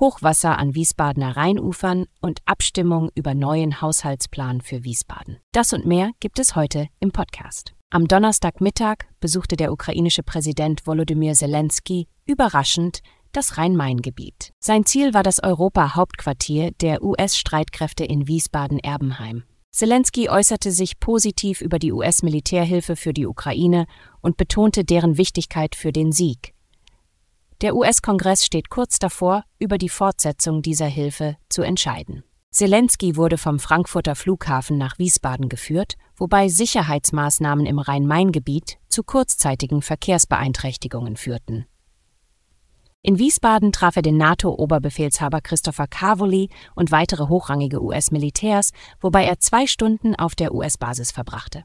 Hochwasser 0.00 0.58
an 0.58 0.74
Wiesbadener 0.74 1.36
Rheinufern 1.36 2.06
und 2.22 2.40
Abstimmung 2.46 3.10
über 3.14 3.34
neuen 3.34 3.82
Haushaltsplan 3.82 4.62
für 4.62 4.82
Wiesbaden. 4.82 5.36
Das 5.52 5.74
und 5.74 5.84
mehr 5.84 6.12
gibt 6.20 6.38
es 6.38 6.56
heute 6.56 6.88
im 7.00 7.12
Podcast. 7.12 7.74
Am 7.90 8.08
Donnerstagmittag 8.08 9.04
besuchte 9.20 9.56
der 9.56 9.72
ukrainische 9.72 10.22
Präsident 10.22 10.86
Volodymyr 10.86 11.34
Zelensky 11.34 12.08
überraschend 12.24 13.00
das 13.32 13.58
Rhein-Main-Gebiet. 13.58 14.52
Sein 14.58 14.86
Ziel 14.86 15.12
war 15.12 15.22
das 15.22 15.42
Europa-Hauptquartier 15.42 16.70
der 16.80 17.02
US-Streitkräfte 17.02 18.04
in 18.04 18.26
Wiesbaden-Erbenheim. 18.26 19.44
Zelensky 19.70 20.28
äußerte 20.28 20.72
sich 20.72 20.98
positiv 20.98 21.60
über 21.60 21.78
die 21.78 21.92
US-Militärhilfe 21.92 22.96
für 22.96 23.12
die 23.12 23.26
Ukraine 23.26 23.86
und 24.20 24.36
betonte 24.36 24.84
deren 24.84 25.16
Wichtigkeit 25.16 25.76
für 25.76 25.92
den 25.92 26.10
Sieg. 26.10 26.54
Der 27.62 27.76
US-Kongress 27.76 28.46
steht 28.46 28.70
kurz 28.70 28.98
davor, 28.98 29.44
über 29.58 29.76
die 29.76 29.90
Fortsetzung 29.90 30.62
dieser 30.62 30.86
Hilfe 30.86 31.36
zu 31.50 31.60
entscheiden. 31.60 32.24
Zelensky 32.50 33.16
wurde 33.16 33.36
vom 33.36 33.58
Frankfurter 33.58 34.16
Flughafen 34.16 34.78
nach 34.78 34.98
Wiesbaden 34.98 35.50
geführt, 35.50 35.96
wobei 36.16 36.48
Sicherheitsmaßnahmen 36.48 37.66
im 37.66 37.78
Rhein-Main-Gebiet 37.78 38.78
zu 38.88 39.02
kurzzeitigen 39.02 39.82
Verkehrsbeeinträchtigungen 39.82 41.16
führten. 41.16 41.66
In 43.02 43.18
Wiesbaden 43.18 43.72
traf 43.72 43.96
er 43.96 44.02
den 44.02 44.16
NATO-Oberbefehlshaber 44.16 45.42
Christopher 45.42 45.86
Cavoli 45.86 46.48
und 46.74 46.90
weitere 46.90 47.28
hochrangige 47.28 47.82
US-Militärs, 47.82 48.72
wobei 49.00 49.24
er 49.24 49.38
zwei 49.38 49.66
Stunden 49.66 50.14
auf 50.14 50.34
der 50.34 50.54
US-Basis 50.54 51.10
verbrachte. 51.10 51.64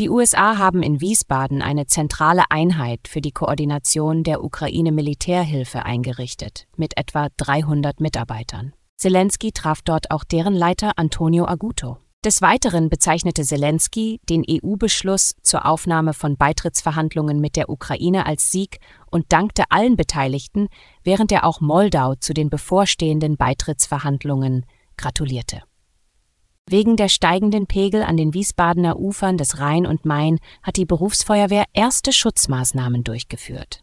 Die 0.00 0.08
USA 0.08 0.56
haben 0.56 0.82
in 0.82 1.02
Wiesbaden 1.02 1.60
eine 1.60 1.84
zentrale 1.84 2.44
Einheit 2.48 3.00
für 3.06 3.20
die 3.20 3.32
Koordination 3.32 4.22
der 4.22 4.42
Ukraine-Militärhilfe 4.42 5.84
eingerichtet, 5.84 6.66
mit 6.74 6.96
etwa 6.96 7.28
300 7.36 8.00
Mitarbeitern. 8.00 8.72
Zelensky 8.96 9.52
traf 9.52 9.82
dort 9.82 10.10
auch 10.10 10.24
deren 10.24 10.54
Leiter 10.54 10.92
Antonio 10.96 11.44
Aguto. 11.44 11.98
Des 12.24 12.40
Weiteren 12.40 12.88
bezeichnete 12.88 13.42
Zelensky 13.42 14.22
den 14.26 14.42
EU-Beschluss 14.48 15.34
zur 15.42 15.66
Aufnahme 15.66 16.14
von 16.14 16.38
Beitrittsverhandlungen 16.38 17.38
mit 17.38 17.56
der 17.56 17.68
Ukraine 17.68 18.24
als 18.24 18.50
Sieg 18.50 18.78
und 19.10 19.26
dankte 19.34 19.64
allen 19.68 19.96
Beteiligten, 19.96 20.68
während 21.04 21.30
er 21.30 21.44
auch 21.44 21.60
Moldau 21.60 22.14
zu 22.14 22.32
den 22.32 22.48
bevorstehenden 22.48 23.36
Beitrittsverhandlungen 23.36 24.64
gratulierte. 24.96 25.60
Wegen 26.70 26.96
der 26.96 27.08
steigenden 27.08 27.66
Pegel 27.66 28.04
an 28.04 28.16
den 28.16 28.32
Wiesbadener 28.32 28.96
Ufern 28.96 29.36
des 29.36 29.58
Rhein 29.58 29.86
und 29.86 30.04
Main 30.04 30.38
hat 30.62 30.76
die 30.76 30.84
Berufsfeuerwehr 30.84 31.64
erste 31.72 32.12
Schutzmaßnahmen 32.12 33.02
durchgeführt. 33.02 33.82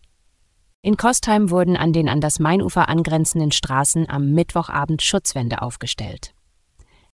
In 0.81 0.95
Kostheim 0.95 1.49
wurden 1.49 1.75
an 1.75 1.91
den 1.91 2.07
an 2.07 2.21
das 2.21 2.39
Mainufer 2.39 2.87
angrenzenden 2.87 3.51
Straßen 3.51 4.07
am 4.09 4.31
Mittwochabend 4.31 5.01
Schutzwände 5.01 5.61
aufgestellt. 5.61 6.33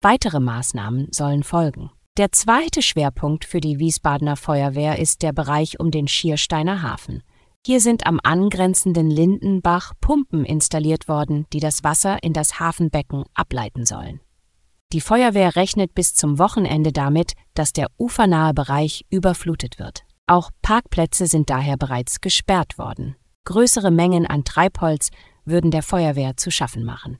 Weitere 0.01 0.39
Maßnahmen 0.39 1.09
sollen 1.11 1.43
folgen. 1.43 1.91
Der 2.17 2.31
zweite 2.31 2.81
Schwerpunkt 2.81 3.45
für 3.45 3.61
die 3.61 3.77
Wiesbadener 3.77 4.37
Feuerwehr 4.37 4.97
ist 4.97 5.21
der 5.21 5.33
Bereich 5.33 5.79
um 5.79 5.91
den 5.91 6.07
Schiersteiner 6.07 6.81
Hafen. 6.81 7.21
Hier 7.63 7.79
sind 7.79 8.07
am 8.07 8.19
angrenzenden 8.23 9.11
Lindenbach 9.11 9.93
Pumpen 10.01 10.45
installiert 10.45 11.07
worden, 11.07 11.45
die 11.53 11.59
das 11.59 11.83
Wasser 11.83 12.23
in 12.23 12.33
das 12.33 12.59
Hafenbecken 12.59 13.25
ableiten 13.35 13.85
sollen. 13.85 14.19
Die 14.91 15.01
Feuerwehr 15.01 15.55
rechnet 15.55 15.93
bis 15.93 16.15
zum 16.15 16.39
Wochenende 16.39 16.91
damit, 16.91 17.33
dass 17.53 17.73
der 17.73 17.89
ufernahe 17.99 18.55
Bereich 18.55 19.05
überflutet 19.11 19.77
wird. 19.77 20.03
Auch 20.25 20.49
Parkplätze 20.63 21.27
sind 21.27 21.51
daher 21.51 21.77
bereits 21.77 22.21
gesperrt 22.21 22.79
worden. 22.79 23.15
Größere 23.45 23.91
Mengen 23.91 24.25
an 24.25 24.43
Treibholz 24.43 25.09
würden 25.45 25.69
der 25.69 25.83
Feuerwehr 25.83 26.37
zu 26.37 26.49
schaffen 26.49 26.83
machen. 26.83 27.19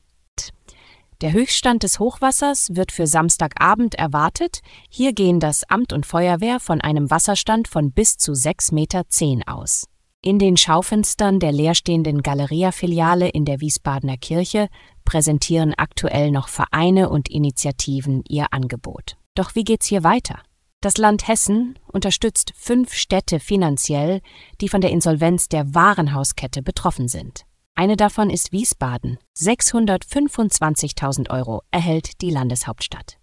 Der 1.22 1.34
Höchststand 1.34 1.84
des 1.84 2.00
Hochwassers 2.00 2.76
wird 2.76 2.92
für 2.92 3.06
Samstagabend 3.06 3.94
erwartet. 3.96 4.62
Hier 4.90 5.12
gehen 5.12 5.40
das 5.40 5.64
Amt 5.70 5.92
und 5.92 6.06
Feuerwehr 6.06 6.60
von 6.60 6.82
einem 6.82 7.12
Wasserstand 7.12 7.68
von 7.68 7.92
bis 7.92 8.18
zu 8.18 8.32
6,10 8.32 8.74
Meter 8.74 9.04
aus. 9.46 9.89
In 10.22 10.38
den 10.38 10.58
Schaufenstern 10.58 11.40
der 11.40 11.54
leerstehenden 11.54 12.22
Galeria-Filiale 12.22 13.30
in 13.30 13.46
der 13.46 13.62
Wiesbadener 13.62 14.18
Kirche 14.18 14.68
präsentieren 15.06 15.74
aktuell 15.78 16.30
noch 16.30 16.50
Vereine 16.50 17.10
und 17.10 17.30
Initiativen 17.30 18.24
ihr 18.28 18.52
Angebot. 18.52 19.16
Doch 19.36 19.56
wie 19.56 19.64
geht's 19.64 19.86
hier 19.86 20.04
weiter? 20.04 20.40
Das 20.82 20.98
Land 20.98 21.30
Hessen 21.30 21.80
unterstützt 21.88 22.52
fünf 22.58 22.94
Städte 22.94 23.40
finanziell, 23.40 24.20
die 24.60 24.68
von 24.68 24.82
der 24.82 24.92
Insolvenz 24.92 25.48
der 25.48 25.74
Warenhauskette 25.74 26.64
betroffen 26.64 27.08
sind. 27.08 27.46
Eine 27.76 27.96
davon 27.96 28.30
ist 28.30 28.52
Wiesbaden. 28.52 29.20
625.000 29.38 31.30
Euro 31.30 31.62
erhält 31.72 32.20
die 32.22 32.30
Landeshauptstadt. 32.30 33.20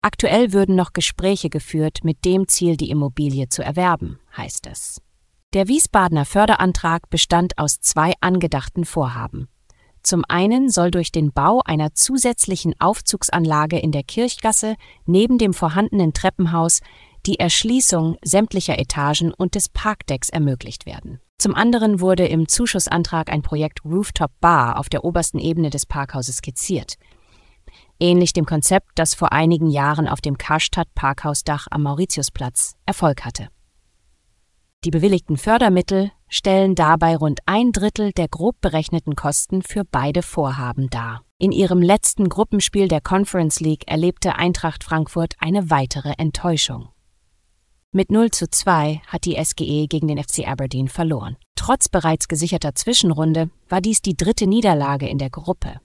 Aktuell 0.00 0.52
würden 0.52 0.76
noch 0.76 0.92
Gespräche 0.92 1.50
geführt 1.50 2.04
mit 2.04 2.24
dem 2.24 2.46
Ziel, 2.46 2.76
die 2.76 2.90
Immobilie 2.90 3.48
zu 3.48 3.64
erwerben, 3.64 4.20
heißt 4.36 4.68
es. 4.68 5.02
Der 5.56 5.68
Wiesbadener 5.68 6.26
Förderantrag 6.26 7.08
bestand 7.08 7.56
aus 7.56 7.80
zwei 7.80 8.12
angedachten 8.20 8.84
Vorhaben. 8.84 9.48
Zum 10.02 10.22
einen 10.28 10.68
soll 10.68 10.90
durch 10.90 11.12
den 11.12 11.32
Bau 11.32 11.62
einer 11.64 11.94
zusätzlichen 11.94 12.78
Aufzugsanlage 12.78 13.78
in 13.78 13.90
der 13.90 14.02
Kirchgasse 14.02 14.76
neben 15.06 15.38
dem 15.38 15.54
vorhandenen 15.54 16.12
Treppenhaus 16.12 16.80
die 17.24 17.38
Erschließung 17.38 18.18
sämtlicher 18.22 18.78
Etagen 18.78 19.32
und 19.32 19.54
des 19.54 19.70
Parkdecks 19.70 20.28
ermöglicht 20.28 20.84
werden. 20.84 21.20
Zum 21.38 21.54
anderen 21.54 22.00
wurde 22.00 22.26
im 22.26 22.48
Zuschussantrag 22.48 23.32
ein 23.32 23.40
Projekt 23.40 23.82
Rooftop 23.82 24.32
Bar 24.42 24.78
auf 24.78 24.90
der 24.90 25.04
obersten 25.04 25.38
Ebene 25.38 25.70
des 25.70 25.86
Parkhauses 25.86 26.36
skizziert. 26.36 26.96
Ähnlich 27.98 28.34
dem 28.34 28.44
Konzept, 28.44 28.90
das 28.96 29.14
vor 29.14 29.32
einigen 29.32 29.70
Jahren 29.70 30.06
auf 30.06 30.20
dem 30.20 30.36
Karstadt 30.36 30.94
Parkhausdach 30.94 31.66
am 31.70 31.84
Mauritiusplatz 31.84 32.74
Erfolg 32.84 33.24
hatte. 33.24 33.48
Die 34.84 34.90
bewilligten 34.90 35.36
Fördermittel 35.36 36.12
stellen 36.28 36.74
dabei 36.74 37.16
rund 37.16 37.40
ein 37.46 37.72
Drittel 37.72 38.12
der 38.12 38.28
grob 38.28 38.60
berechneten 38.60 39.16
Kosten 39.16 39.62
für 39.62 39.84
beide 39.84 40.22
Vorhaben 40.22 40.88
dar. 40.90 41.22
In 41.38 41.52
ihrem 41.52 41.82
letzten 41.82 42.28
Gruppenspiel 42.28 42.88
der 42.88 43.00
Conference 43.00 43.60
League 43.60 43.88
erlebte 43.88 44.36
Eintracht 44.36 44.84
Frankfurt 44.84 45.34
eine 45.38 45.70
weitere 45.70 46.14
Enttäuschung. 46.18 46.88
Mit 47.92 48.10
0 48.10 48.30
zu 48.30 48.50
2 48.50 49.02
hat 49.06 49.24
die 49.24 49.42
SGE 49.42 49.86
gegen 49.88 50.08
den 50.08 50.22
FC 50.22 50.46
Aberdeen 50.46 50.88
verloren. 50.88 51.36
Trotz 51.54 51.88
bereits 51.88 52.28
gesicherter 52.28 52.74
Zwischenrunde 52.74 53.50
war 53.68 53.80
dies 53.80 54.02
die 54.02 54.16
dritte 54.16 54.46
Niederlage 54.46 55.08
in 55.08 55.18
der 55.18 55.30
Gruppe. 55.30 55.80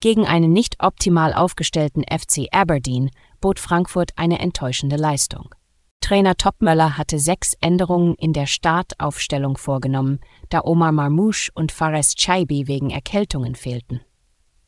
Gegen 0.00 0.26
einen 0.26 0.52
nicht 0.52 0.82
optimal 0.82 1.32
aufgestellten 1.32 2.02
FC 2.02 2.48
Aberdeen 2.52 3.10
bot 3.40 3.58
Frankfurt 3.58 4.10
eine 4.16 4.38
enttäuschende 4.40 4.96
Leistung. 4.96 5.54
Trainer 6.04 6.36
Topmöller 6.36 6.98
hatte 6.98 7.18
sechs 7.18 7.54
Änderungen 7.62 8.14
in 8.16 8.34
der 8.34 8.44
Startaufstellung 8.44 9.56
vorgenommen, 9.56 10.20
da 10.50 10.60
Omar 10.62 10.92
Marmouche 10.92 11.50
und 11.54 11.72
Fares 11.72 12.14
Chaibi 12.14 12.68
wegen 12.68 12.90
Erkältungen 12.90 13.54
fehlten. 13.54 14.02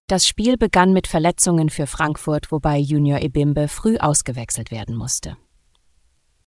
Das 0.06 0.26
Spiel 0.26 0.56
begann 0.56 0.94
mit 0.94 1.06
Verletzungen 1.06 1.68
für 1.68 1.86
Frankfurt, 1.86 2.50
wobei 2.52 2.78
Junior 2.78 3.20
Ebimbe 3.20 3.68
früh 3.68 3.98
ausgewechselt 3.98 4.70
werden 4.70 4.96
musste. 4.96 5.36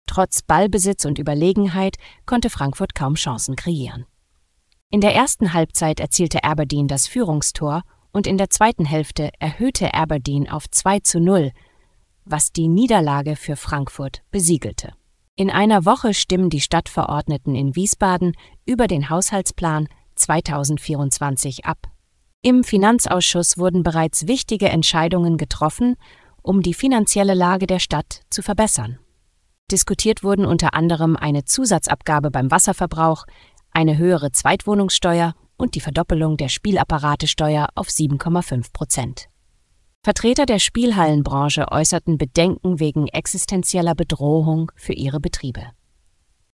Trotz 0.06 0.40
Ballbesitz 0.40 1.04
und 1.04 1.18
Überlegenheit 1.18 1.96
konnte 2.24 2.48
Frankfurt 2.48 2.94
kaum 2.94 3.14
Chancen 3.14 3.56
kreieren. 3.56 4.06
In 4.88 5.02
der 5.02 5.14
ersten 5.14 5.52
Halbzeit 5.52 6.00
erzielte 6.00 6.44
Aberdeen 6.44 6.88
das 6.88 7.06
Führungstor 7.06 7.82
und 8.10 8.26
in 8.26 8.38
der 8.38 8.48
zweiten 8.48 8.86
Hälfte 8.86 9.32
erhöhte 9.38 9.92
Aberdeen 9.92 10.48
auf 10.48 10.64
2 10.70 11.00
zu 11.00 11.20
0, 11.20 11.52
was 12.28 12.52
die 12.52 12.68
Niederlage 12.68 13.36
für 13.36 13.56
Frankfurt 13.56 14.22
besiegelte. 14.30 14.92
In 15.36 15.50
einer 15.50 15.84
Woche 15.84 16.14
stimmen 16.14 16.50
die 16.50 16.60
Stadtverordneten 16.60 17.54
in 17.54 17.76
Wiesbaden 17.76 18.32
über 18.66 18.86
den 18.86 19.08
Haushaltsplan 19.08 19.88
2024 20.16 21.64
ab. 21.64 21.86
Im 22.42 22.64
Finanzausschuss 22.64 23.58
wurden 23.58 23.82
bereits 23.82 24.26
wichtige 24.26 24.68
Entscheidungen 24.68 25.36
getroffen, 25.36 25.96
um 26.42 26.62
die 26.62 26.74
finanzielle 26.74 27.34
Lage 27.34 27.66
der 27.66 27.78
Stadt 27.78 28.22
zu 28.30 28.42
verbessern. 28.42 28.98
Diskutiert 29.70 30.22
wurden 30.22 30.46
unter 30.46 30.74
anderem 30.74 31.16
eine 31.16 31.44
Zusatzabgabe 31.44 32.30
beim 32.30 32.50
Wasserverbrauch, 32.50 33.26
eine 33.70 33.98
höhere 33.98 34.32
Zweitwohnungssteuer, 34.32 35.34
und 35.58 35.74
die 35.74 35.80
Verdoppelung 35.80 36.36
der 36.36 36.48
Spielapparatesteuer 36.48 37.68
auf 37.74 37.88
7,5 37.88 38.72
Prozent. 38.72 39.28
Vertreter 40.08 40.46
der 40.46 40.58
Spielhallenbranche 40.58 41.70
äußerten 41.70 42.16
Bedenken 42.16 42.80
wegen 42.80 43.08
existenzieller 43.08 43.94
Bedrohung 43.94 44.72
für 44.74 44.94
ihre 44.94 45.20
Betriebe. 45.20 45.66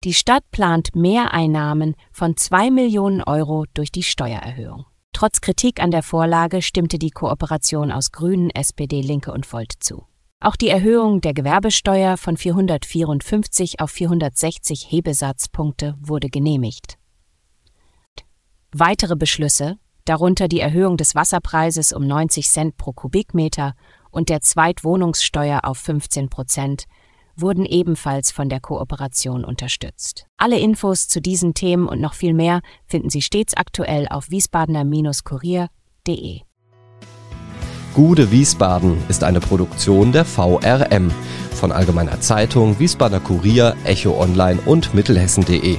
Die 0.05 0.15
Stadt 0.15 0.49
plant 0.53 0.95
Mehreinnahmen 0.95 1.97
von 2.13 2.37
2 2.37 2.71
Millionen 2.71 3.25
Euro 3.25 3.65
durch 3.75 3.91
die 3.91 4.05
Steuererhöhung. 4.05 4.87
Trotz 5.13 5.41
Kritik 5.41 5.83
an 5.83 5.91
der 5.91 6.05
Vorlage 6.05 6.63
stimmte 6.63 6.97
die 6.97 7.11
Kooperation 7.11 7.91
aus 7.91 8.13
Grünen, 8.13 8.51
SPD, 8.51 9.01
Linke 9.01 9.33
und 9.33 9.53
Volt 9.53 9.73
zu. 9.81 10.07
Auch 10.39 10.55
die 10.55 10.69
Erhöhung 10.69 11.21
der 11.21 11.35
Gewerbesteuer 11.35 12.19
von 12.19 12.37
454 12.37 13.81
auf 13.81 13.91
460 13.91 14.93
Hebesatzpunkte 14.93 15.97
wurde 16.01 16.29
genehmigt. 16.29 16.99
Weitere 18.71 19.17
Beschlüsse 19.17 19.77
darunter 20.05 20.49
die 20.49 20.61
Erhöhung 20.61 20.97
des 20.97 21.15
Wasserpreises 21.15 21.93
um 21.93 22.07
90 22.07 22.49
Cent 22.49 22.77
pro 22.77 22.93
Kubikmeter 22.93 23.75
und 24.11 24.29
der 24.29 24.41
Zweitwohnungssteuer 24.41 25.61
auf 25.65 25.79
15 25.79 26.29
Prozent, 26.29 26.87
wurden 27.37 27.65
ebenfalls 27.65 28.33
von 28.33 28.49
der 28.49 28.61
Kooperation 28.61 29.45
unterstützt. 29.45 30.27
Alle 30.37 30.59
Infos 30.59 31.07
zu 31.09 31.21
diesen 31.21 31.55
Themen 31.55 31.89
und 31.89 32.01
noch 32.01 32.15
viel 32.15 32.35
mehr 32.35 32.61
finden 32.87 33.11
Sie 33.11 33.23
stets 33.23 33.55
aktuell 33.55 34.09
auf 34.09 34.31
wiesbadener-kurier.de. 34.31 36.41
Gude 37.95 38.31
Wiesbaden 38.31 39.03
ist 39.09 39.25
eine 39.25 39.41
Produktion 39.41 40.13
der 40.13 40.25
VRM 40.25 41.11
von 41.51 41.73
Allgemeiner 41.73 42.21
Zeitung, 42.21 42.79
Wiesbadener 42.79 43.21
Kurier, 43.21 43.75
Echo 43.85 44.21
Online 44.21 44.61
und 44.65 44.95
Mittelhessen.de. 44.95 45.79